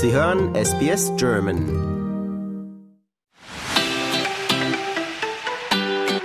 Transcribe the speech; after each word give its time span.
Sie 0.00 0.12
hören 0.12 0.54
SBS 0.54 1.10
German. 1.16 1.58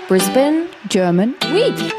Brisbane 0.08 0.68
German 0.90 1.34
Week. 1.52 1.92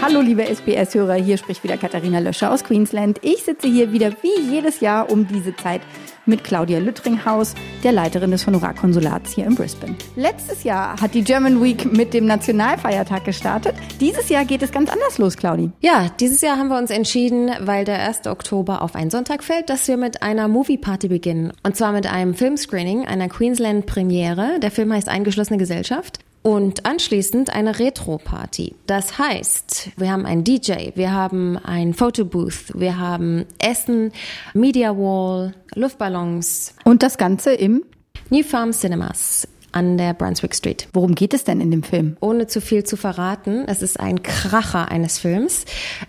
Hallo 0.00 0.20
liebe 0.20 0.44
SBS-Hörer, 0.44 1.14
hier 1.14 1.38
spricht 1.38 1.64
wieder 1.64 1.76
Katharina 1.76 2.20
Löscher 2.20 2.52
aus 2.52 2.62
Queensland. 2.62 3.18
Ich 3.22 3.42
sitze 3.42 3.66
hier 3.66 3.90
wieder 3.90 4.12
wie 4.22 4.40
jedes 4.48 4.78
Jahr 4.78 5.10
um 5.10 5.26
diese 5.26 5.56
Zeit 5.56 5.80
mit 6.26 6.44
Claudia 6.44 6.78
Lüttringhaus, 6.78 7.54
der 7.82 7.92
Leiterin 7.92 8.30
des 8.30 8.46
Honorarkonsulats 8.46 9.32
hier 9.32 9.46
in 9.46 9.54
Brisbane. 9.54 9.94
Letztes 10.16 10.64
Jahr 10.64 11.00
hat 11.00 11.14
die 11.14 11.22
German 11.22 11.62
Week 11.62 11.90
mit 11.92 12.14
dem 12.14 12.26
Nationalfeiertag 12.26 13.24
gestartet. 13.24 13.74
Dieses 14.00 14.28
Jahr 14.28 14.44
geht 14.44 14.62
es 14.62 14.72
ganz 14.72 14.90
anders 14.90 15.18
los, 15.18 15.36
Claudi. 15.36 15.70
Ja, 15.80 16.08
dieses 16.20 16.40
Jahr 16.40 16.58
haben 16.58 16.68
wir 16.68 16.78
uns 16.78 16.90
entschieden, 16.90 17.50
weil 17.60 17.84
der 17.84 18.00
1. 18.00 18.26
Oktober 18.26 18.82
auf 18.82 18.94
einen 18.94 19.10
Sonntag 19.10 19.44
fällt, 19.44 19.70
dass 19.70 19.86
wir 19.88 19.96
mit 19.96 20.22
einer 20.22 20.48
Movie-Party 20.48 21.08
beginnen. 21.08 21.52
Und 21.62 21.76
zwar 21.76 21.92
mit 21.92 22.06
einem 22.10 22.34
Filmscreening, 22.34 23.06
einer 23.06 23.28
Queensland-Premiere. 23.28 24.60
Der 24.60 24.70
Film 24.70 24.92
heißt 24.92 25.08
Eingeschlossene 25.08 25.58
Gesellschaft 25.58 26.23
und 26.44 26.84
anschließend 26.84 27.50
eine 27.50 27.78
Retro-Party. 27.78 28.76
Das 28.86 29.18
heißt, 29.18 29.92
wir 29.96 30.12
haben 30.12 30.26
einen 30.26 30.44
DJ, 30.44 30.90
wir 30.94 31.10
haben 31.10 31.56
ein 31.56 31.94
Photobooth, 31.94 32.78
wir 32.78 32.98
haben 32.98 33.46
Essen, 33.58 34.12
Media 34.52 34.96
Wall, 34.96 35.54
Luftballons. 35.74 36.74
Und 36.84 37.02
das 37.02 37.16
Ganze 37.16 37.54
im 37.54 37.82
New 38.28 38.42
Farm 38.42 38.72
Cinemas 38.72 39.48
an 39.74 39.98
der 39.98 40.14
Brunswick 40.14 40.54
Street. 40.54 40.88
Worum 40.92 41.14
geht 41.14 41.34
es 41.34 41.44
denn 41.44 41.60
in 41.60 41.70
dem 41.70 41.82
Film? 41.82 42.16
Ohne 42.20 42.46
zu 42.46 42.60
viel 42.60 42.84
zu 42.84 42.96
verraten, 42.96 43.64
es 43.66 43.82
ist 43.82 43.98
ein 43.98 44.22
Kracher 44.22 44.88
eines 44.88 45.18
Films. 45.18 45.64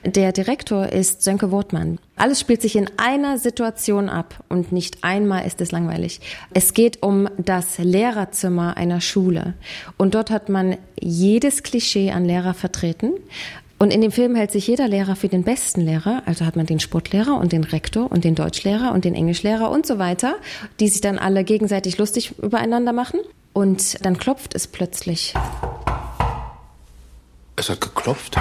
Der 0.06 0.32
Direktor 0.32 0.90
ist 0.90 1.24
Sönke 1.24 1.52
Wortmann. 1.52 1.98
Alles 2.16 2.40
spielt 2.40 2.62
sich 2.62 2.76
in 2.76 2.90
einer 2.98 3.40
Situation 3.40 4.08
ab 4.08 4.44
und 4.50 4.72
nicht 4.72 5.04
einmal 5.04 5.46
ist 5.48 5.62
es 5.62 5.72
langweilig. 5.72 6.22
Es 6.54 6.74
geht 6.74 7.02
um 7.02 7.28
das 7.38 7.80
Lehrerzimmer 7.80 8.78
einer 8.78 9.02
Schule 9.02 9.56
und 9.98 10.14
dort 10.14 10.30
hat 10.30 10.48
man 10.48 10.78
jedes 11.00 11.64
Klischee 11.64 12.12
an 12.12 12.24
Lehrer 12.24 12.54
vertreten. 12.54 13.14
Und 13.78 13.92
in 13.92 14.00
dem 14.00 14.12
Film 14.12 14.36
hält 14.36 14.52
sich 14.52 14.68
jeder 14.68 14.88
Lehrer 14.88 15.18
für 15.18 15.28
den 15.28 15.44
besten 15.44 15.82
Lehrer. 15.82 16.24
Also 16.26 16.46
hat 16.46 16.56
man 16.56 16.66
den 16.66 16.80
Sportlehrer 16.80 17.38
und 17.38 17.52
den 17.52 17.66
Rektor 17.66 18.10
und 18.10 18.24
den 18.24 18.34
Deutschlehrer 18.34 18.94
und 18.94 19.04
den 19.04 19.16
Englischlehrer 19.16 19.70
und 19.70 19.86
so 19.86 20.00
weiter, 20.00 20.36
die 20.80 20.88
sich 20.88 21.02
dann 21.02 21.20
alle 21.20 21.44
gegenseitig 21.44 21.98
lustig 21.98 22.40
übereinander 22.40 22.94
machen. 22.94 23.20
Und 23.56 24.06
dann 24.06 24.18
klopft 24.18 24.54
es 24.54 24.68
plötzlich. 24.68 25.34
Es 27.56 27.70
hat 27.70 27.80
geklopft. 27.80 28.36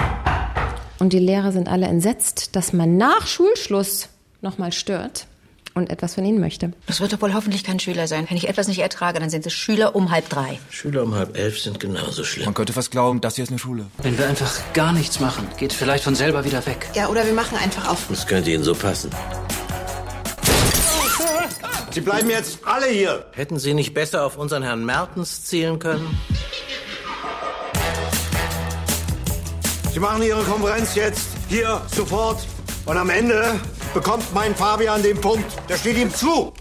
Und 0.99 1.13
die 1.13 1.19
Lehrer 1.19 1.53
sind 1.53 1.69
alle 1.69 1.85
entsetzt, 1.85 2.57
dass 2.57 2.73
man 2.73 2.97
nach 2.97 3.25
Schulschluss 3.25 4.09
nochmal 4.41 4.73
stört 4.73 5.27
und 5.73 5.89
etwas 5.89 6.15
von 6.15 6.25
ihnen 6.25 6.41
möchte. 6.41 6.73
Das 6.87 6.99
wird 6.99 7.13
doch 7.13 7.21
wohl 7.21 7.33
hoffentlich 7.33 7.63
kein 7.63 7.79
Schüler 7.79 8.07
sein. 8.07 8.25
Wenn 8.27 8.35
ich 8.35 8.49
etwas 8.49 8.67
nicht 8.67 8.79
ertrage, 8.79 9.21
dann 9.21 9.29
sind 9.29 9.45
es 9.45 9.53
Schüler 9.53 9.95
um 9.95 10.11
halb 10.11 10.27
drei. 10.27 10.59
Schüler 10.69 11.03
um 11.03 11.15
halb 11.15 11.37
elf 11.37 11.61
sind 11.61 11.79
genauso 11.79 12.25
schlimm. 12.25 12.47
Man 12.47 12.53
könnte 12.53 12.73
fast 12.73 12.91
glauben, 12.91 13.21
das 13.21 13.35
hier 13.35 13.45
ist 13.45 13.51
eine 13.51 13.59
Schule. 13.59 13.85
Wenn 13.99 14.17
wir 14.17 14.27
einfach 14.27 14.51
gar 14.73 14.91
nichts 14.91 15.21
machen, 15.21 15.47
geht 15.55 15.71
vielleicht 15.71 16.03
von 16.03 16.15
selber 16.15 16.43
wieder 16.43 16.65
weg. 16.65 16.89
Ja, 16.93 17.07
oder 17.07 17.25
wir 17.25 17.33
machen 17.33 17.57
einfach 17.57 17.87
auf. 17.87 18.07
Das 18.09 18.27
könnte 18.27 18.51
Ihnen 18.51 18.65
so 18.65 18.75
passen. 18.75 19.11
Sie 21.95 22.01
bleiben 22.01 22.29
jetzt 22.29 22.59
alle 22.65 22.87
hier. 22.87 23.23
Hätten 23.31 23.57
Sie 23.57 23.73
nicht 23.73 23.93
besser 23.93 24.25
auf 24.25 24.37
unseren 24.37 24.63
Herrn 24.63 24.83
Mertens 24.83 25.45
zielen 25.45 25.79
können? 25.79 26.19
Sie 29.93 30.01
machen 30.01 30.21
Ihre 30.21 30.43
Konferenz 30.43 30.95
jetzt 30.95 31.29
hier 31.47 31.81
sofort. 31.95 32.45
Und 32.85 32.97
am 32.97 33.09
Ende 33.09 33.61
bekommt 33.93 34.25
mein 34.33 34.53
Fabian 34.53 35.03
den 35.03 35.21
Punkt. 35.21 35.45
Der 35.69 35.77
steht 35.77 35.95
ihm 35.95 36.13
zu. 36.13 36.51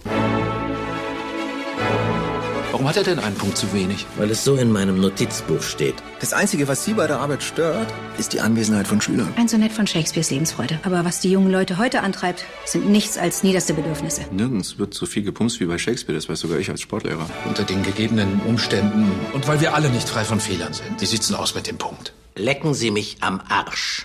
Warum 2.75 2.89
hat 2.89 2.97
er 2.97 3.05
denn 3.05 3.21
einen 3.21 3.37
Punkt 3.37 3.57
zu 3.57 3.73
wenig? 3.73 4.05
Weil 4.17 4.33
es 4.33 4.43
so 4.43 4.57
in 4.57 4.73
meinem 4.73 5.01
Notizbuch 5.01 5.63
steht. 5.63 5.95
Das 6.19 6.33
Einzige, 6.33 6.67
was 6.67 6.85
Sie 6.85 6.95
bei 6.95 7.07
der 7.07 7.21
Arbeit 7.21 7.45
stört, 7.45 7.87
ist 8.19 8.33
die 8.33 8.41
Anwesenheit 8.41 8.89
von 8.89 9.01
Schülern. 9.01 9.33
Ein 9.37 9.47
Sonett 9.47 9.71
von 9.71 9.87
Shakespeares 9.87 10.33
Lebensfreude. 10.33 10.81
Aber 10.83 11.05
was 11.05 11.21
die 11.21 11.31
jungen 11.31 11.53
Leute 11.53 11.79
heute 11.79 12.01
antreibt, 12.01 12.45
sind 12.65 12.91
nichts 12.91 13.17
als 13.17 13.45
niederste 13.45 13.75
Bedürfnisse. 13.75 14.23
Nirgends 14.33 14.77
wird 14.77 14.93
so 14.93 15.07
viel 15.07 15.23
gepumst 15.23 15.61
wie 15.61 15.67
bei 15.67 15.79
Shakespeare, 15.79 16.19
das 16.19 16.29
weiß 16.29 16.41
sogar 16.41 16.59
ich 16.59 16.69
als 16.69 16.81
Sportlehrer. 16.81 17.31
Unter 17.45 17.63
den 17.63 17.85
gegebenen 17.85 18.41
Umständen 18.41 19.09
und 19.33 19.47
weil 19.47 19.61
wir 19.61 19.77
alle 19.77 19.89
nicht 19.89 20.09
frei 20.09 20.25
von 20.25 20.41
Fehlern 20.41 20.73
sind. 20.73 21.01
Wie 21.01 21.07
sieht's 21.07 21.29
denn 21.29 21.37
aus 21.37 21.55
mit 21.55 21.69
dem 21.69 21.79
Punkt? 21.79 22.13
Lecken 22.35 22.75
Sie 22.75 22.91
mich 22.91 23.19
am 23.21 23.41
Arsch. 23.49 24.03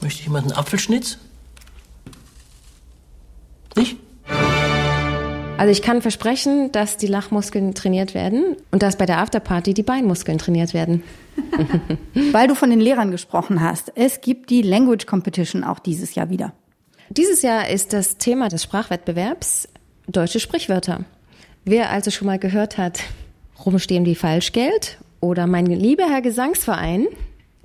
Möchte 0.00 0.22
jemand 0.22 0.44
einen 0.44 0.56
Apfelschnitz? 0.56 1.18
Also 5.62 5.70
ich 5.70 5.80
kann 5.80 6.02
versprechen, 6.02 6.72
dass 6.72 6.96
die 6.96 7.06
Lachmuskeln 7.06 7.72
trainiert 7.72 8.14
werden 8.14 8.56
und 8.72 8.82
dass 8.82 8.98
bei 8.98 9.06
der 9.06 9.18
Afterparty 9.18 9.74
die 9.74 9.84
Beinmuskeln 9.84 10.36
trainiert 10.36 10.74
werden. 10.74 11.04
Weil 12.32 12.48
du 12.48 12.56
von 12.56 12.68
den 12.68 12.80
Lehrern 12.80 13.12
gesprochen 13.12 13.60
hast, 13.60 13.92
es 13.94 14.20
gibt 14.20 14.50
die 14.50 14.62
Language 14.62 15.06
Competition 15.06 15.62
auch 15.62 15.78
dieses 15.78 16.16
Jahr 16.16 16.30
wieder. 16.30 16.52
Dieses 17.10 17.42
Jahr 17.42 17.68
ist 17.68 17.92
das 17.92 18.16
Thema 18.16 18.48
des 18.48 18.64
Sprachwettbewerbs 18.64 19.68
deutsche 20.08 20.40
Sprichwörter. 20.40 21.04
Wer 21.64 21.90
also 21.90 22.10
schon 22.10 22.26
mal 22.26 22.40
gehört 22.40 22.76
hat, 22.76 22.98
rumstehen 23.64 24.04
wie 24.04 24.16
Falschgeld 24.16 24.98
oder 25.20 25.46
mein 25.46 25.66
lieber 25.66 26.10
Herr 26.10 26.22
Gesangsverein, 26.22 27.06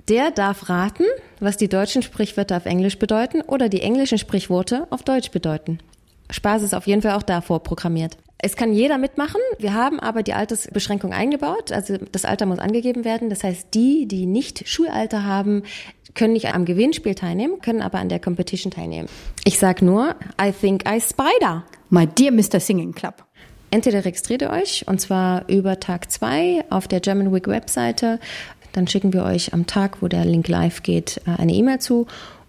der 0.08 0.30
darf 0.30 0.68
raten, 0.68 1.02
was 1.40 1.56
die 1.56 1.68
deutschen 1.68 2.02
Sprichwörter 2.02 2.58
auf 2.58 2.66
Englisch 2.66 3.00
bedeuten 3.00 3.40
oder 3.40 3.68
die 3.68 3.82
englischen 3.82 4.18
Sprichworte 4.18 4.86
auf 4.90 5.02
Deutsch 5.02 5.32
bedeuten. 5.32 5.80
Spaß 6.30 6.62
ist 6.62 6.74
auf 6.74 6.86
jeden 6.86 7.02
Fall 7.02 7.12
auch 7.12 7.22
davor 7.22 7.62
programmiert. 7.62 8.16
Es 8.40 8.54
kann 8.54 8.72
jeder 8.72 8.98
mitmachen. 8.98 9.40
Wir 9.58 9.74
haben 9.74 9.98
aber 9.98 10.22
die 10.22 10.32
Altersbeschränkung 10.32 11.12
eingebaut. 11.12 11.72
Also 11.72 11.96
das 12.12 12.24
Alter 12.24 12.46
muss 12.46 12.60
angegeben 12.60 13.04
werden. 13.04 13.30
Das 13.30 13.42
heißt, 13.42 13.74
die, 13.74 14.06
die 14.06 14.26
nicht 14.26 14.68
Schulalter 14.68 15.24
haben, 15.24 15.64
können 16.14 16.34
nicht 16.34 16.54
am 16.54 16.64
Gewinnspiel 16.64 17.14
teilnehmen, 17.14 17.60
können 17.60 17.82
aber 17.82 17.98
an 17.98 18.08
der 18.08 18.20
Competition 18.20 18.70
teilnehmen. 18.70 19.08
Ich 19.44 19.58
sag 19.58 19.82
nur, 19.82 20.14
I 20.40 20.52
think 20.52 20.84
I 20.88 21.00
spider. 21.00 21.64
My 21.90 22.06
dear 22.06 22.32
Mr. 22.32 22.60
Singing 22.60 22.92
Club. 22.92 23.24
Entweder 23.70 24.04
registriert 24.04 24.42
ihr 24.42 24.50
euch 24.50 24.84
und 24.86 25.00
zwar 25.00 25.48
über 25.48 25.78
Tag 25.80 26.10
zwei 26.10 26.64
auf 26.70 26.88
der 26.88 27.00
German 27.00 27.34
Week 27.34 27.46
Webseite. 27.48 28.18
Dann 28.72 28.86
schicken 28.86 29.12
wir 29.12 29.24
euch 29.24 29.52
am 29.52 29.66
Tag, 29.66 30.00
wo 30.00 30.08
der 30.08 30.24
Link 30.24 30.48
live 30.48 30.82
geht, 30.82 31.20
eine 31.26 31.52
E-Mail 31.52 31.80
zu. 31.80 32.06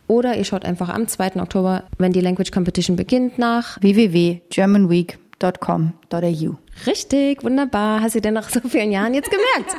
Oder 0.09 0.35
ihr 0.35 0.43
schaut 0.43 0.65
einfach 0.65 0.89
am 0.89 1.07
2. 1.07 1.35
Oktober, 1.35 1.83
wenn 1.99 2.11
die 2.11 2.19
Language 2.19 2.51
Competition 2.51 2.95
beginnt, 2.95 3.37
nach 3.37 3.79
www.germanweek.com.au. 3.79 6.55
Richtig, 6.87 7.43
wunderbar. 7.43 8.01
Hast 8.01 8.15
du 8.15 8.21
denn 8.21 8.33
nach 8.33 8.49
so 8.49 8.59
vielen 8.67 8.91
Jahren 8.91 9.13
jetzt 9.13 9.29
gemerkt? 9.29 9.75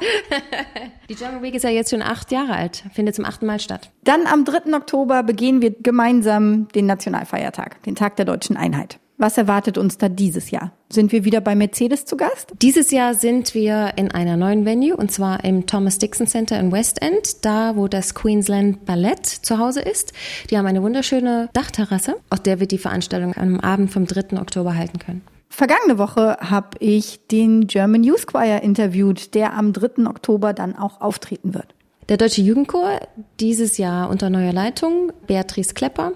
die 1.09 1.17
German 1.17 1.43
Week 1.43 1.57
ist 1.57 1.65
ja 1.65 1.71
jetzt 1.71 1.91
schon 1.91 2.01
acht 2.01 2.31
Jahre 2.31 2.55
alt, 2.55 2.85
findet 2.93 3.17
zum 3.17 3.25
achten 3.25 3.45
Mal 3.45 3.59
statt. 3.59 3.91
Dann 4.05 4.29
am 4.29 4.45
3. 4.45 4.73
Oktober 4.73 5.25
begehen 5.25 5.63
wir 5.63 5.73
gemeinsam 5.73 6.69
den 6.69 6.87
Nationalfeiertag, 6.87 7.83
den 7.83 7.97
Tag 7.97 8.15
der 8.15 8.25
deutschen 8.25 8.57
Einheit. 8.57 9.01
Was 9.19 9.37
erwartet 9.37 9.79
uns 9.79 9.99
da 9.99 10.09
dieses 10.09 10.53
Jahr? 10.53 10.71
Sind 10.93 11.13
wir 11.13 11.25
wieder 11.25 11.41
bei 11.41 11.55
Mercedes 11.55 12.05
zu 12.05 12.17
Gast? 12.17 12.53
Dieses 12.61 12.91
Jahr 12.91 13.15
sind 13.15 13.55
wir 13.55 13.93
in 13.95 14.11
einer 14.11 14.37
neuen 14.37 14.65
Venue 14.65 14.97
und 14.97 15.13
zwar 15.13 15.45
im 15.45 15.67
Thomas 15.67 15.99
Dixon 15.99 16.27
Center 16.27 16.59
in 16.59 16.73
West 16.73 17.01
End, 17.01 17.45
da 17.45 17.77
wo 17.77 17.87
das 17.87 18.17
Queensland 18.17 18.87
Ballett 18.87 19.25
zu 19.25 19.59
Hause 19.59 19.83
ist. 19.83 20.13
Die 20.51 20.59
haben 20.59 20.67
eine 20.67 20.83
wunderschöne 20.83 21.49
Dachterrasse, 21.53 22.17
auf 22.29 22.41
der 22.41 22.59
wir 22.59 22.67
die 22.67 22.77
Veranstaltung 22.77 23.37
am 23.37 23.61
Abend 23.61 23.93
vom 23.93 24.05
3. 24.05 24.41
Oktober 24.41 24.75
halten 24.75 24.99
können. 24.99 25.23
Vergangene 25.49 25.97
Woche 25.99 26.37
habe 26.41 26.77
ich 26.81 27.25
den 27.29 27.69
German 27.69 28.03
Youth 28.03 28.27
Choir 28.27 28.61
interviewt, 28.65 29.35
der 29.35 29.55
am 29.55 29.73
3. 29.73 30.07
Oktober 30.09 30.55
dann 30.55 30.75
auch 30.75 31.01
auftreten 31.01 31.55
wird. 31.55 31.73
Der 32.09 32.17
Deutsche 32.17 32.43
Jugendchor, 32.43 32.99
dieses 33.39 33.79
Jahr 33.79 34.11
unter 34.11 34.29
neuer 34.29 34.53
Leitung, 34.53 35.13
Beatrice 35.29 35.73
Klepper. 35.73 36.15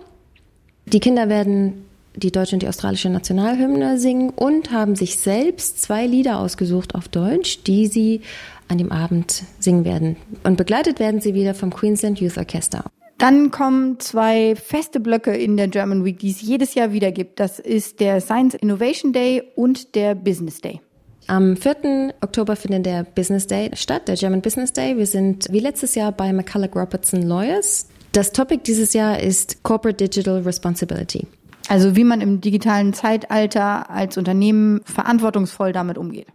Die 0.87 0.99
Kinder 0.99 1.29
werden 1.29 1.85
die 2.17 2.33
deutsche 2.33 2.57
und 2.57 2.63
die 2.63 2.69
australische 2.69 3.11
Nationalhymne 3.11 3.99
singen 3.99 4.31
und 4.31 4.71
haben 4.71 4.97
sich 4.97 5.19
selbst 5.19 5.83
zwei 5.83 6.07
Lieder 6.07 6.39
ausgesucht 6.39 6.95
auf 6.95 7.09
Deutsch, 7.09 7.63
die 7.65 7.87
sie 7.87 8.21
an 8.69 8.79
dem 8.79 8.93
Abend 8.93 9.45
singen 9.59 9.85
werden. 9.85 10.17
Und 10.45 10.57
begleitet 10.57 11.01
werden 11.01 11.21
sie 11.21 11.35
wieder 11.35 11.55
vom 11.55 11.73
Queensland 11.73 12.21
Youth 12.21 12.39
Orchestra. 12.39 12.85
Dann 13.19 13.51
kommen 13.51 14.01
zwei 14.01 14.57
feste 14.57 15.01
Blöcke 15.01 15.37
in 15.37 15.57
der 15.57 15.69
German 15.69 16.05
Week, 16.05 16.19
die 16.19 16.31
es 16.31 16.43
jedes 16.43 16.75
Jahr 16.75 16.93
wieder 16.93 17.13
gibt. 17.13 17.39
Das 17.41 17.59
ist 17.59 18.01
der 18.01 18.21
Science 18.21 18.55
Innovation 18.55 19.13
Day 19.13 19.43
und 19.55 19.95
der 19.95 20.15
Business 20.15 20.61
Day. 20.61 20.81
Am 21.27 21.57
4. 21.57 22.13
Oktober 22.21 22.55
findet 22.55 22.87
der 22.87 23.05
Business 23.05 23.47
Day 23.47 23.71
statt, 23.75 24.09
der 24.09 24.17
German 24.17 24.43
Business 24.43 24.73
Day. 24.73 24.97
Wir 24.99 25.07
sind 25.07 25.47
wie 25.51 25.61
letztes 25.61 25.95
Jahr 25.95 26.13
bei 26.13 26.33
McCulloch 26.33 26.77
Robertson 26.77 27.23
Lawyers. 27.23 27.89
Das 28.13 28.31
Topic 28.33 28.63
dieses 28.67 28.93
Jahr 28.93 29.21
ist 29.21 29.63
Corporate 29.63 29.97
Digital 29.97 30.41
Responsibility. 30.43 31.27
Also 31.69 31.97
wie 31.97 32.05
man 32.05 32.21
im 32.21 32.41
digitalen 32.41 32.93
Zeitalter 32.93 33.91
als 33.91 34.19
Unternehmen 34.19 34.83
verantwortungsvoll 34.85 35.73
damit 35.73 35.97
umgeht. 35.97 36.27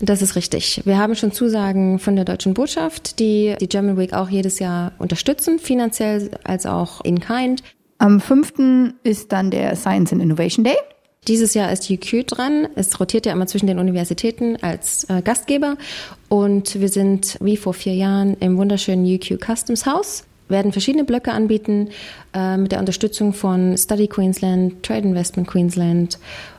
Das 0.00 0.22
ist 0.22 0.36
richtig. 0.36 0.82
Wir 0.84 0.98
haben 0.98 1.14
schon 1.14 1.32
Zusagen 1.32 1.98
von 1.98 2.16
der 2.16 2.24
deutschen 2.24 2.54
Botschaft, 2.54 3.18
die 3.18 3.56
die 3.60 3.68
German 3.68 3.98
Week 3.98 4.12
auch 4.12 4.28
jedes 4.28 4.60
Jahr 4.60 4.92
unterstützen, 4.98 5.58
finanziell 5.58 6.30
als 6.44 6.66
auch 6.66 7.04
in 7.04 7.20
kind. 7.20 7.62
Am 7.98 8.20
5. 8.20 8.94
ist 9.02 9.32
dann 9.32 9.50
der 9.50 9.74
Science 9.74 10.12
and 10.12 10.22
Innovation 10.22 10.64
Day. 10.64 10.76
Dieses 11.26 11.52
Jahr 11.52 11.70
ist 11.72 11.90
UQ 11.90 12.26
dran. 12.26 12.68
Es 12.76 12.98
rotiert 13.00 13.26
ja 13.26 13.32
immer 13.32 13.46
zwischen 13.46 13.66
den 13.66 13.78
Universitäten 13.78 14.56
als 14.62 15.04
äh, 15.10 15.20
Gastgeber. 15.20 15.76
Und 16.28 16.80
wir 16.80 16.88
sind 16.88 17.36
wie 17.40 17.56
vor 17.56 17.74
vier 17.74 17.94
Jahren 17.94 18.36
im 18.38 18.56
wunderschönen 18.56 19.04
UQ 19.04 19.38
Customs 19.44 19.84
House 19.84 20.24
werden 20.48 20.72
verschiedene 20.72 21.04
Blöcke 21.04 21.32
anbieten 21.32 21.88
äh, 22.34 22.56
mit 22.56 22.72
der 22.72 22.80
Unterstützung 22.80 23.32
von 23.32 23.76
Study 23.76 24.08
Queensland, 24.08 24.82
Trade 24.82 25.08
Investment 25.08 25.48
Queensland, 25.48 26.18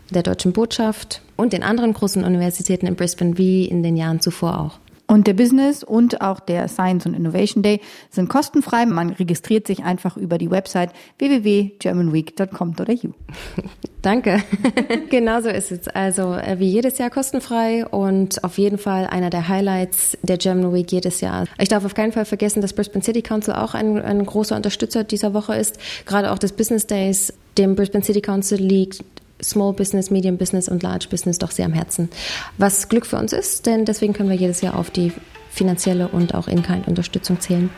der 0.10 0.24
Deutschen 0.24 0.54
Botschaft 0.54 1.22
und 1.36 1.54
den 1.54 1.64
anderen 1.64 1.94
großen 1.94 2.24
Universitäten 2.24 2.88
in 2.88 2.96
Brisbane 2.96 3.38
wie 3.38 3.66
in 3.66 3.84
den 3.84 3.96
Jahren 3.96 4.22
zuvor 4.22 4.60
auch. 4.60 4.89
Und 5.10 5.26
der 5.26 5.34
Business 5.34 5.84
und 5.84 6.22
auch 6.22 6.40
der 6.40 6.68
Science 6.68 7.08
and 7.08 7.16
Innovation 7.16 7.64
Day 7.64 7.82
sind 8.12 8.30
kostenfrei. 8.30 8.86
Man 8.86 9.10
registriert 9.10 9.66
sich 9.66 9.84
einfach 9.84 10.18
über 10.18 10.38
die 10.38 10.52
Website 10.52 10.92
www.germanweek.com.au. 11.18 12.84
Danke. 14.04 14.44
Genauso 15.10 15.50
ist 15.50 15.72
es. 15.72 15.88
Also 15.88 16.34
äh, 16.34 16.60
wie 16.60 16.68
jedes 16.68 17.00
Jahr 17.00 17.10
kostenfrei 17.10 17.88
und 17.88 18.44
auf 18.44 18.60
jeden 18.60 18.78
Fall 18.78 19.08
einer 19.08 19.32
der 19.32 19.48
Highlights 19.48 20.16
der 20.22 20.38
German 20.38 20.72
Week 20.76 20.92
jedes 20.92 21.22
Jahr. 21.22 21.48
Ich 21.58 21.70
darf 21.70 21.86
auf 21.86 21.96
keinen 21.96 22.12
Fall 22.12 22.26
vergessen, 22.26 22.62
dass 22.62 22.74
Brisbane 22.74 23.04
City 23.04 23.24
Council 23.24 23.56
auch 23.56 23.74
ein, 23.74 24.00
ein 24.00 24.24
großer 24.24 24.56
Unterstützer 24.56 25.04
dieser 25.04 25.34
Woche 25.34 25.56
ist. 25.56 25.80
Gerade 26.06 26.32
auch 26.32 26.38
des 26.38 26.52
Business 26.52 26.86
Days, 26.86 27.34
dem 27.58 27.76
Brisbane 27.76 28.04
City 28.04 28.22
Council 28.22 28.60
liegt 28.60 29.04
Small 29.42 29.74
Business, 29.74 30.10
Medium 30.10 30.38
Business 30.38 30.68
und 30.70 30.84
Large 30.84 31.08
Business 31.10 31.38
doch 31.38 31.52
sehr 31.52 31.66
am 31.66 31.74
Herzen. 31.74 32.10
Was 32.58 32.90
Glück 32.90 33.06
für 33.06 33.18
uns 33.18 33.34
ist, 33.34 33.66
denn 33.66 33.86
deswegen 33.86 34.14
können 34.14 34.30
wir 34.30 34.36
jedes 34.36 34.62
Jahr 34.62 34.78
auf 34.78 34.92
die 34.92 35.12
finanzielle 35.50 36.08
und 36.08 36.36
auch 36.36 36.48
In-Kind-Unterstützung 36.48 37.40
zählen. 37.40 37.70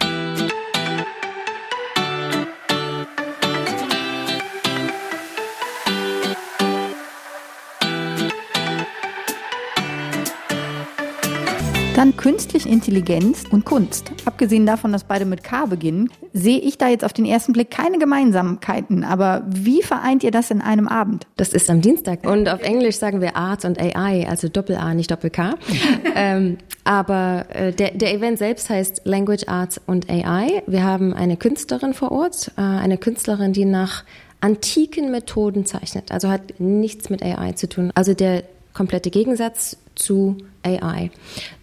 Dann 12.01 12.18
künstliche 12.18 12.68
Intelligenz 12.68 13.44
und 13.51 13.63
Kunst. 13.63 14.12
Abgesehen 14.25 14.65
davon, 14.65 14.92
dass 14.92 15.03
beide 15.03 15.24
mit 15.24 15.44
K 15.44 15.68
beginnen, 15.68 16.09
sehe 16.33 16.57
ich 16.57 16.80
da 16.80 16.88
jetzt 16.88 17.06
auf 17.06 17.13
den 17.13 17.25
ersten 17.25 17.53
Blick 17.53 17.69
keine 17.69 18.00
Gemeinsamkeiten. 18.00 19.03
Aber 19.03 19.44
wie 19.45 19.83
vereint 19.83 20.24
ihr 20.24 20.31
das 20.31 20.50
in 20.50 20.62
einem 20.62 20.88
Abend? 20.88 21.27
Das 21.38 21.53
ist 21.53 21.69
am 21.69 21.80
Dienstag. 21.80 22.25
Und 22.25 22.50
auf 22.50 22.63
Englisch 22.63 22.95
sagen 22.95 23.21
wir 23.21 23.36
Art 23.36 23.65
und 23.65 23.80
AI, 23.80 24.25
also 24.27 24.48
Doppel-A, 24.48 24.95
nicht 24.95 25.12
Doppel-K. 25.12 25.53
ähm, 26.15 26.57
aber 26.86 27.45
äh, 27.50 27.71
der, 27.71 27.92
der 27.92 28.15
Event 28.15 28.39
selbst 28.39 28.71
heißt 28.71 29.01
Language 29.03 29.48
Arts 29.48 29.80
und 29.86 30.09
AI. 30.09 30.63
Wir 30.65 30.83
haben 30.83 31.13
eine 31.13 31.38
Künstlerin 31.38 31.94
vor 31.94 32.12
Ort, 32.12 32.51
äh, 32.57 32.62
eine 32.62 32.98
Künstlerin, 32.98 33.53
die 33.53 33.65
nach 33.65 34.06
antiken 34.39 35.12
Methoden 35.12 35.68
zeichnet. 35.68 36.12
Also 36.12 36.30
hat 36.30 36.59
nichts 36.59 37.12
mit 37.12 37.21
AI 37.21 37.51
zu 37.51 37.69
tun. 37.69 37.92
Also 37.94 38.15
der 38.15 38.42
komplette 38.81 39.11
Gegensatz 39.11 39.77
zu 39.93 40.37
AI. 40.63 41.11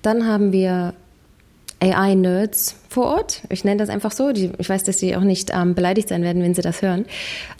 Dann 0.02 0.24
haben 0.24 0.52
wir 0.52 0.94
AI-Nerds 1.80 2.76
vor 2.88 3.06
Ort. 3.06 3.42
Ich 3.48 3.64
nenne 3.64 3.78
das 3.78 3.88
einfach 3.88 4.12
so. 4.12 4.30
Die, 4.30 4.52
ich 4.56 4.68
weiß, 4.68 4.84
dass 4.84 5.00
sie 5.00 5.16
auch 5.16 5.22
nicht 5.22 5.50
ähm, 5.52 5.74
beleidigt 5.74 6.10
sein 6.10 6.22
werden, 6.22 6.44
wenn 6.44 6.54
sie 6.54 6.62
das 6.62 6.80
hören. 6.80 7.06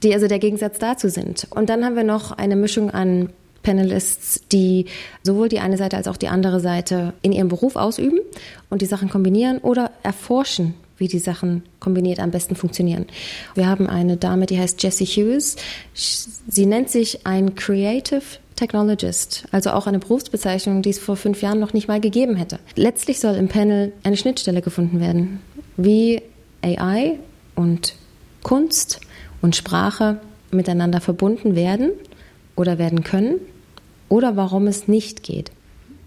Die 0.04 0.14
also 0.14 0.28
der 0.28 0.38
Gegensatz 0.38 0.78
dazu 0.78 1.08
sind. 1.08 1.48
Und 1.50 1.70
dann 1.70 1.84
haben 1.84 1.96
wir 1.96 2.04
noch 2.04 2.30
eine 2.30 2.54
Mischung 2.54 2.92
an 2.92 3.30
Panelists, 3.64 4.42
die 4.52 4.86
sowohl 5.24 5.48
die 5.48 5.58
eine 5.58 5.76
Seite 5.76 5.96
als 5.96 6.06
auch 6.06 6.16
die 6.16 6.28
andere 6.28 6.60
Seite 6.60 7.14
in 7.22 7.32
ihrem 7.32 7.48
Beruf 7.48 7.74
ausüben 7.74 8.20
und 8.70 8.80
die 8.80 8.86
Sachen 8.86 9.10
kombinieren 9.10 9.58
oder 9.58 9.90
erforschen, 10.04 10.74
wie 10.98 11.08
die 11.08 11.18
Sachen 11.18 11.64
kombiniert 11.80 12.20
am 12.20 12.30
besten 12.30 12.54
funktionieren. 12.54 13.06
Wir 13.56 13.66
haben 13.66 13.88
eine 13.88 14.18
Dame, 14.18 14.46
die 14.46 14.56
heißt 14.56 14.80
Jessie 14.84 15.04
Hughes. 15.04 15.56
Sie 15.94 16.66
nennt 16.66 16.90
sich 16.90 17.26
ein 17.26 17.56
Creative 17.56 18.22
Technologist, 18.58 19.44
also 19.52 19.70
auch 19.70 19.86
eine 19.86 20.00
Berufsbezeichnung, 20.00 20.82
die 20.82 20.90
es 20.90 20.98
vor 20.98 21.16
fünf 21.16 21.42
Jahren 21.42 21.60
noch 21.60 21.72
nicht 21.72 21.86
mal 21.86 22.00
gegeben 22.00 22.34
hätte. 22.34 22.58
Letztlich 22.74 23.20
soll 23.20 23.36
im 23.36 23.48
Panel 23.48 23.92
eine 24.02 24.16
Schnittstelle 24.16 24.62
gefunden 24.62 24.98
werden, 24.98 25.40
wie 25.76 26.22
AI 26.62 27.20
und 27.54 27.94
Kunst 28.42 29.00
und 29.42 29.54
Sprache 29.54 30.20
miteinander 30.50 31.00
verbunden 31.00 31.54
werden 31.54 31.92
oder 32.56 32.78
werden 32.78 33.04
können 33.04 33.36
oder 34.08 34.36
warum 34.36 34.66
es 34.66 34.88
nicht 34.88 35.22
geht. 35.22 35.52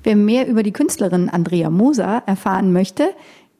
Wer 0.03 0.17
mehr 0.17 0.47
über 0.47 0.63
die 0.63 0.73
Künstlerin 0.73 1.29
Andrea 1.29 1.69
Moser 1.69 2.23
erfahren 2.25 2.73
möchte, 2.73 3.11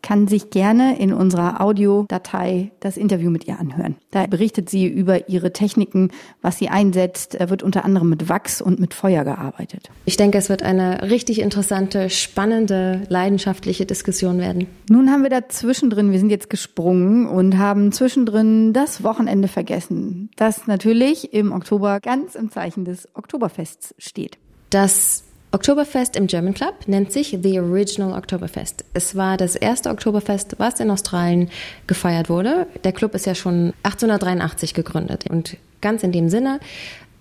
kann 0.01 0.27
sich 0.27 0.49
gerne 0.49 0.99
in 0.99 1.13
unserer 1.13 1.61
Audiodatei 1.61 2.71
das 2.79 2.97
Interview 2.97 3.29
mit 3.29 3.47
ihr 3.47 3.59
anhören. 3.59 3.95
Da 4.11 4.25
berichtet 4.27 4.69
sie 4.69 4.87
über 4.87 5.29
ihre 5.29 5.53
Techniken, 5.53 6.11
was 6.41 6.57
sie 6.57 6.69
einsetzt. 6.69 7.35
Er 7.35 7.49
wird 7.49 7.63
unter 7.63 7.85
anderem 7.85 8.09
mit 8.09 8.29
Wachs 8.29 8.61
und 8.61 8.79
mit 8.79 8.93
Feuer 8.93 9.23
gearbeitet. 9.23 9.89
Ich 10.05 10.17
denke, 10.17 10.37
es 10.37 10.49
wird 10.49 10.63
eine 10.63 11.09
richtig 11.09 11.39
interessante, 11.39 12.09
spannende, 12.09 13.01
leidenschaftliche 13.09 13.85
Diskussion 13.85 14.39
werden. 14.39 14.67
Nun 14.89 15.11
haben 15.11 15.23
wir 15.23 15.29
da 15.29 15.47
zwischendrin, 15.47 16.11
wir 16.11 16.19
sind 16.19 16.29
jetzt 16.29 16.49
gesprungen 16.49 17.27
und 17.27 17.57
haben 17.57 17.91
zwischendrin 17.91 18.73
das 18.73 19.03
Wochenende 19.03 19.47
vergessen, 19.47 20.29
das 20.35 20.67
natürlich 20.67 21.33
im 21.33 21.51
Oktober 21.51 21.99
ganz 21.99 22.35
im 22.35 22.51
Zeichen 22.51 22.85
des 22.85 23.07
Oktoberfests 23.15 23.95
steht. 23.97 24.37
Das 24.69 25.23
Oktoberfest 25.53 26.15
im 26.15 26.27
German 26.27 26.53
Club 26.53 26.75
nennt 26.87 27.11
sich 27.11 27.37
The 27.43 27.59
Original 27.59 28.17
Oktoberfest. 28.17 28.85
Es 28.93 29.17
war 29.17 29.35
das 29.35 29.57
erste 29.57 29.89
Oktoberfest, 29.89 30.55
was 30.59 30.79
in 30.79 30.89
Australien 30.89 31.49
gefeiert 31.87 32.29
wurde. 32.29 32.67
Der 32.85 32.93
Club 32.93 33.13
ist 33.15 33.25
ja 33.25 33.35
schon 33.35 33.73
1883 33.83 34.73
gegründet. 34.73 35.25
Und 35.29 35.57
ganz 35.81 36.03
in 36.03 36.13
dem 36.13 36.29
Sinne 36.29 36.61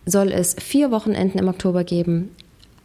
soll 0.07 0.31
es 0.31 0.55
vier 0.55 0.93
Wochenenden 0.93 1.41
im 1.41 1.49
Oktober 1.49 1.83
geben, 1.83 2.31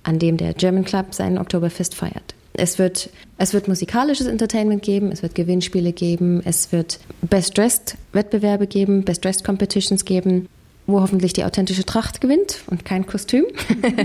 an 0.01 0.17
dem 0.17 0.37
der 0.37 0.55
German 0.55 0.83
Club 0.83 1.13
sein 1.13 1.37
Oktoberfest 1.37 1.93
feiert. 1.93 2.33
Es 2.53 2.79
wird, 2.79 3.09
es 3.37 3.53
wird 3.53 3.67
musikalisches 3.67 4.25
Entertainment 4.25 4.81
geben, 4.81 5.11
es 5.11 5.21
wird 5.21 5.35
Gewinnspiele 5.35 5.91
geben, 5.91 6.41
es 6.43 6.71
wird 6.71 6.99
Best 7.21 7.55
Dressed 7.55 7.97
Wettbewerbe 8.13 8.65
geben, 8.65 9.03
Best 9.03 9.23
Dressed 9.23 9.43
Competitions 9.43 10.05
geben 10.05 10.47
wo 10.87 11.01
hoffentlich 11.01 11.33
die 11.33 11.43
authentische 11.43 11.85
Tracht 11.85 12.21
gewinnt 12.21 12.63
und 12.67 12.85
kein 12.85 13.05
Kostüm. 13.05 13.45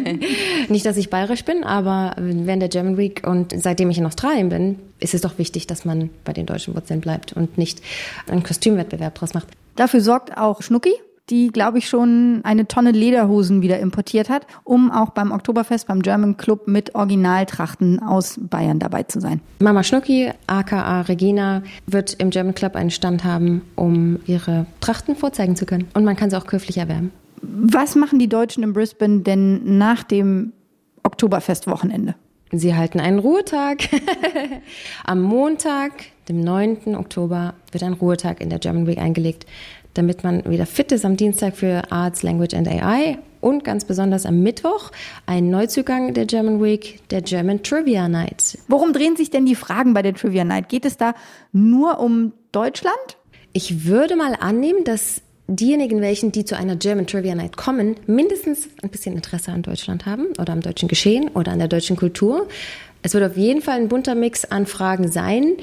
Nicht, 0.68 0.86
dass 0.86 0.96
ich 0.96 1.10
bayerisch 1.10 1.44
bin, 1.44 1.64
aber 1.64 2.14
während 2.18 2.62
der 2.62 2.68
German 2.68 2.96
Week 2.96 3.22
und 3.26 3.54
seitdem 3.56 3.90
ich 3.90 3.98
in 3.98 4.06
Australien 4.06 4.48
bin, 4.48 4.78
ist 4.98 5.14
es 5.14 5.20
doch 5.20 5.38
wichtig, 5.38 5.66
dass 5.66 5.84
man 5.84 6.10
bei 6.24 6.32
den 6.32 6.46
deutschen 6.46 6.74
Wurzeln 6.74 7.00
bleibt 7.00 7.32
und 7.32 7.58
nicht 7.58 7.82
einen 8.28 8.42
Kostümwettbewerb 8.42 9.14
draus 9.14 9.34
macht. 9.34 9.48
Dafür 9.76 10.00
sorgt 10.00 10.36
auch 10.36 10.62
Schnucki, 10.62 10.92
die, 11.30 11.48
glaube 11.48 11.78
ich, 11.78 11.88
schon 11.88 12.40
eine 12.44 12.66
Tonne 12.66 12.90
Lederhosen 12.90 13.62
wieder 13.62 13.78
importiert 13.78 14.28
hat, 14.28 14.46
um 14.64 14.90
auch 14.90 15.10
beim 15.10 15.32
Oktoberfest 15.32 15.86
beim 15.86 16.02
German 16.02 16.36
Club 16.36 16.66
mit 16.66 16.94
Originaltrachten 16.94 18.00
aus 18.00 18.38
Bayern 18.40 18.78
dabei 18.78 19.04
zu 19.04 19.20
sein. 19.20 19.40
Mama 19.60 19.82
Schnucki, 19.82 20.30
aka 20.46 21.02
Regina, 21.02 21.62
wird 21.86 22.14
im 22.14 22.30
German 22.30 22.54
Club 22.54 22.74
einen 22.74 22.90
Stand 22.90 23.24
haben, 23.24 23.62
um 23.76 24.18
ihre 24.26 24.66
Trachten 24.80 25.16
vorzeigen 25.16 25.56
zu 25.56 25.66
können. 25.66 25.88
Und 25.94 26.04
man 26.04 26.16
kann 26.16 26.30
sie 26.30 26.36
auch 26.36 26.46
käuflich 26.46 26.78
erwerben. 26.78 27.12
Was 27.42 27.94
machen 27.94 28.18
die 28.18 28.28
Deutschen 28.28 28.62
in 28.62 28.72
Brisbane 28.72 29.20
denn 29.20 29.78
nach 29.78 30.02
dem 30.02 30.52
Oktoberfestwochenende? 31.02 32.14
Sie 32.52 32.74
halten 32.74 32.98
einen 32.98 33.20
Ruhetag. 33.20 33.88
Am 35.04 35.22
Montag, 35.22 35.92
dem 36.28 36.40
9. 36.40 36.96
Oktober, 36.96 37.54
wird 37.70 37.84
ein 37.84 37.92
Ruhetag 37.92 38.40
in 38.40 38.50
der 38.50 38.58
German 38.58 38.88
Week 38.88 38.98
eingelegt 38.98 39.46
damit 39.94 40.24
man 40.24 40.44
wieder 40.48 40.66
fit 40.66 40.92
ist 40.92 41.04
am 41.04 41.16
Dienstag 41.16 41.56
für 41.56 41.90
Arts, 41.90 42.22
Language 42.22 42.54
and 42.54 42.68
AI 42.68 43.18
und 43.40 43.64
ganz 43.64 43.84
besonders 43.84 44.26
am 44.26 44.42
Mittwoch 44.42 44.90
ein 45.26 45.50
Neuzugang 45.50 46.14
der 46.14 46.26
German 46.26 46.62
Week, 46.62 47.00
der 47.10 47.22
German 47.22 47.62
Trivia 47.62 48.08
Night. 48.08 48.58
Worum 48.68 48.92
drehen 48.92 49.16
sich 49.16 49.30
denn 49.30 49.46
die 49.46 49.54
Fragen 49.54 49.94
bei 49.94 50.02
der 50.02 50.14
Trivia 50.14 50.44
Night? 50.44 50.68
Geht 50.68 50.84
es 50.84 50.96
da 50.96 51.14
nur 51.52 52.00
um 52.00 52.32
Deutschland? 52.52 52.94
Ich 53.52 53.86
würde 53.86 54.16
mal 54.16 54.36
annehmen, 54.38 54.84
dass 54.84 55.22
diejenigen 55.48 56.00
welchen, 56.00 56.30
die 56.30 56.44
zu 56.44 56.56
einer 56.56 56.76
German 56.76 57.06
Trivia 57.06 57.34
Night 57.34 57.56
kommen, 57.56 57.96
mindestens 58.06 58.68
ein 58.82 58.90
bisschen 58.90 59.16
Interesse 59.16 59.50
an 59.50 59.62
Deutschland 59.62 60.06
haben 60.06 60.26
oder 60.38 60.52
am 60.52 60.60
deutschen 60.60 60.88
Geschehen 60.88 61.28
oder 61.28 61.52
an 61.52 61.58
der 61.58 61.68
deutschen 61.68 61.96
Kultur. 61.96 62.46
Es 63.02 63.14
wird 63.14 63.24
auf 63.24 63.36
jeden 63.36 63.62
Fall 63.62 63.80
ein 63.80 63.88
bunter 63.88 64.14
Mix 64.14 64.44
an 64.44 64.66
Fragen 64.66 65.10
sein, 65.10 65.56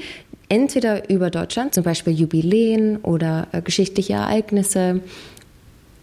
entweder 0.48 1.08
über 1.10 1.30
Deutschland, 1.30 1.74
zum 1.74 1.84
Beispiel 1.84 2.12
Jubiläen 2.12 2.98
oder 2.98 3.48
äh, 3.52 3.62
geschichtliche 3.62 4.14
Ereignisse, 4.14 5.00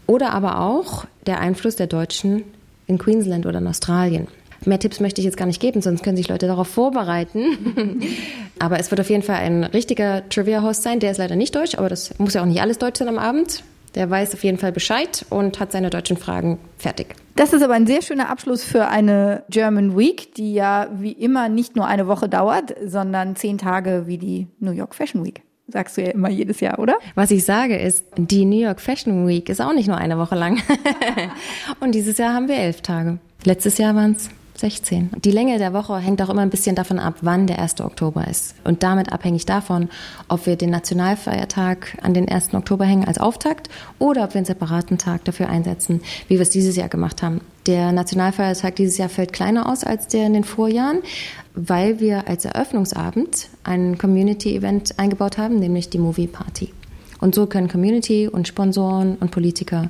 oder 0.08 0.34
aber 0.34 0.60
auch 0.60 1.06
der 1.26 1.40
Einfluss 1.40 1.76
der 1.76 1.88
Deutschen 1.88 2.44
in 2.88 2.98
Queensland 2.98 3.46
oder 3.46 3.58
in 3.60 3.68
Australien. 3.68 4.28
Mehr 4.66 4.80
Tipps 4.80 5.00
möchte 5.00 5.22
ich 5.22 5.26
jetzt 5.26 5.38
gar 5.38 5.46
nicht 5.46 5.60
geben, 5.60 5.82
sonst 5.82 6.04
können 6.04 6.18
sich 6.18 6.28
Leute 6.28 6.48
darauf 6.48 6.68
vorbereiten. 6.68 8.02
aber 8.60 8.80
es 8.80 8.92
wird 8.92 9.02
auf 9.02 9.10
jeden 9.10 9.24
Fall 9.24 9.38
ein 9.38 9.64
richtiger 9.64 10.28
Trivia-Host 10.30 10.84
sein. 10.84 11.00
Der 11.00 11.12
ist 11.12 11.18
leider 11.18 11.36
nicht 11.36 11.56
deutsch, 11.56 11.76
aber 11.76 11.90
das 11.90 12.18
muss 12.20 12.34
ja 12.34 12.42
auch 12.42 12.48
nicht 12.48 12.62
alles 12.62 12.78
deutsch 12.78 13.00
sein 13.00 13.08
am 13.08 13.20
Abend. 13.20 13.64
Der 13.96 14.10
weiß 14.10 14.34
auf 14.34 14.44
jeden 14.44 14.58
Fall 14.58 14.72
Bescheid 14.72 15.26
und 15.30 15.60
hat 15.60 15.72
seine 15.72 15.90
deutschen 15.90 16.18
Fragen 16.18 16.60
fertig. 16.78 17.16
Das 17.36 17.54
ist 17.54 17.64
aber 17.64 17.74
ein 17.74 17.88
sehr 17.88 18.02
schöner 18.02 18.30
Abschluss 18.30 18.64
für 18.64 18.88
eine 18.88 19.44
German 19.50 19.98
Week, 19.98 20.34
die 20.36 20.54
ja 20.54 20.88
wie 20.94 21.14
immer 21.14 21.50
nicht 21.50 21.76
nur 21.76 21.88
eine 21.88 22.08
Woche 22.08 22.30
dauert, 22.30 22.76
sondern 22.86 23.36
zehn 23.36 23.58
Tage 23.58 24.04
wie 24.06 24.18
die 24.18 24.48
New 24.60 24.72
York 24.72 24.96
Fashion 24.96 25.26
Week. 25.26 25.42
Sagst 25.68 25.98
du 25.98 26.04
ja 26.04 26.12
immer 26.12 26.30
jedes 26.30 26.60
Jahr, 26.60 26.78
oder? 26.78 26.96
Was 27.16 27.32
ich 27.32 27.44
sage 27.44 27.78
ist, 27.78 28.06
die 28.18 28.46
New 28.46 28.60
York 28.60 28.80
Fashion 28.80 29.28
Week 29.28 29.50
ist 29.50 29.62
auch 29.62 29.74
nicht 29.74 29.88
nur 29.88 29.98
eine 29.98 30.18
Woche 30.20 30.36
lang. 30.36 30.62
Und 31.80 31.96
dieses 31.96 32.18
Jahr 32.18 32.34
haben 32.34 32.48
wir 32.48 32.58
elf 32.58 32.82
Tage. 32.82 33.18
Letztes 33.46 33.78
Jahr 33.80 33.96
waren 33.96 34.12
es 34.12 34.30
16. 34.58 35.12
Die 35.24 35.32
Länge 35.32 35.58
der 35.58 35.74
Woche 35.74 35.98
hängt 35.98 36.22
auch 36.22 36.30
immer 36.30 36.42
ein 36.42 36.50
bisschen 36.50 36.76
davon 36.76 37.00
ab, 37.00 37.16
wann 37.22 37.48
der 37.48 37.60
1. 37.60 37.82
Oktober 37.82 38.28
ist. 38.28 38.56
Und 38.64 38.84
damit 38.84 39.12
abhängig 39.12 39.46
davon, 39.46 39.90
ob 40.28 40.46
wir 40.46 40.56
den 40.56 40.70
Nationalfeiertag 40.70 41.98
an 42.02 42.14
den 42.14 42.30
1. 42.30 42.54
Oktober 42.54 42.86
hängen 42.86 43.06
als 43.06 43.18
Auftakt 43.18 43.70
oder 44.00 44.24
ob 44.24 44.34
wir 44.34 44.40
einen 44.40 44.46
separaten 44.46 44.98
Tag 44.98 45.26
dafür 45.26 45.50
einsetzen, 45.50 46.02
wie 46.28 46.36
wir 46.36 46.42
es 46.42 46.50
dieses 46.50 46.76
Jahr 46.76 46.90
gemacht 46.90 47.22
haben. 47.22 47.42
Der 47.68 47.92
Nationalfeiertag 47.92 48.76
dieses 48.76 48.98
Jahr 48.98 49.10
fällt 49.10 49.34
kleiner 49.34 49.70
aus 49.70 49.84
als 49.84 50.08
der 50.08 50.28
in 50.28 50.34
den 50.34 50.44
Vorjahren, 50.44 51.00
weil 51.54 52.00
wir 52.00 52.28
als 52.28 52.46
Eröffnungsabend 52.46 53.50
ein 53.64 53.98
Community-Event 53.98 55.00
eingebaut 55.00 55.38
haben, 55.38 55.60
nämlich 55.60 55.90
die 55.90 55.98
Movie 55.98 56.28
Party. 56.28 56.74
Und 57.20 57.34
so 57.34 57.48
können 57.48 57.68
Community 57.68 58.28
und 58.28 58.48
Sponsoren 58.48 59.16
und 59.16 59.32
Politiker 59.32 59.90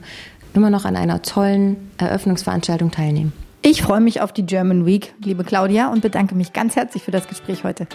immer 0.53 0.69
noch 0.69 0.85
an 0.85 0.95
einer 0.95 1.21
tollen 1.21 1.91
Eröffnungsveranstaltung 1.97 2.91
teilnehmen. 2.91 3.33
Ich 3.67 3.81
freue 3.81 3.99
mich 3.99 4.21
auf 4.21 4.31
die 4.31 4.45
German 4.45 4.85
Week, 4.85 5.15
liebe 5.23 5.43
Claudia, 5.43 5.91
und 5.91 6.01
bedanke 6.01 6.35
mich 6.35 6.53
ganz 6.53 6.75
herzlich 6.75 7.01
für 7.01 7.09
das 7.09 7.27
Gespräch 7.27 7.63
heute. 7.63 7.87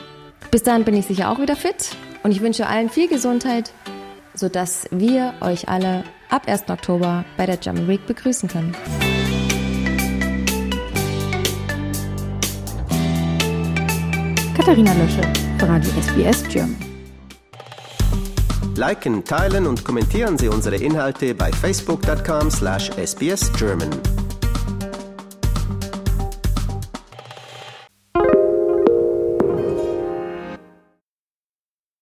Bis 0.51 0.65
dahin 0.65 0.83
bin 0.83 0.97
ich 0.97 1.07
sicher 1.07 1.31
auch 1.31 1.39
wieder 1.39 1.55
fit 1.55 1.91
und 2.25 2.33
ich 2.33 2.41
wünsche 2.41 2.67
allen 2.67 2.91
viel 2.91 3.07
Gesundheit, 3.07 3.71
sodass 4.35 4.89
wir 4.91 5.33
euch 5.41 5.69
alle 5.69 6.03
ab 6.29 6.49
1. 6.49 6.69
Oktober 6.71 7.25
bei 7.37 7.47
der 7.47 7.57
German 7.57 7.87
Week 7.87 8.05
begrüßen 8.05 8.49
können. 8.49 8.75
Katharina 14.57 14.93
Lösche, 14.95 15.23
Radio 15.61 15.93
SBS 16.01 16.49
German. 16.49 16.77
Liken, 18.75 19.25
teilen 19.25 19.69
und 19.69 19.85
kommentieren 19.85 20.37
Sie 20.37 20.49
unsere 20.49 20.75
Inhalte 20.75 21.33
bei 21.37 21.53
facebook.com/sbsgerman. 21.53 24.20